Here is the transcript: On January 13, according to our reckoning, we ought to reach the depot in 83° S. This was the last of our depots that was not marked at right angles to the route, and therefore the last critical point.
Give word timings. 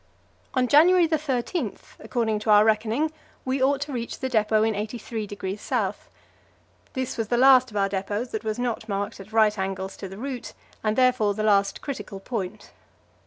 On 0.55 0.67
January 0.67 1.05
13, 1.05 1.77
according 1.99 2.39
to 2.39 2.49
our 2.49 2.65
reckoning, 2.65 3.13
we 3.45 3.61
ought 3.61 3.79
to 3.81 3.91
reach 3.93 4.17
the 4.17 4.29
depot 4.29 4.63
in 4.63 4.73
83° 4.73 5.71
S. 5.79 5.97
This 6.93 7.17
was 7.19 7.27
the 7.27 7.37
last 7.37 7.69
of 7.69 7.77
our 7.77 7.87
depots 7.87 8.29
that 8.31 8.43
was 8.43 8.57
not 8.57 8.89
marked 8.89 9.19
at 9.19 9.31
right 9.31 9.55
angles 9.59 9.95
to 9.97 10.09
the 10.09 10.17
route, 10.17 10.53
and 10.83 10.95
therefore 10.97 11.35
the 11.35 11.43
last 11.43 11.81
critical 11.83 12.19
point. 12.19 12.71